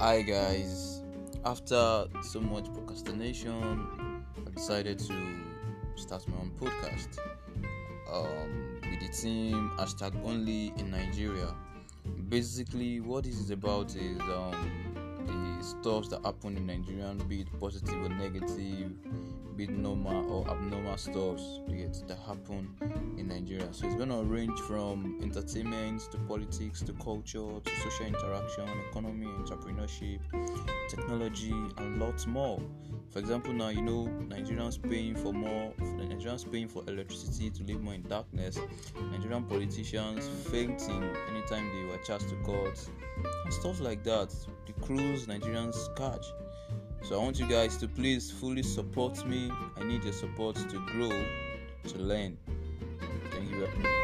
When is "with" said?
8.80-8.98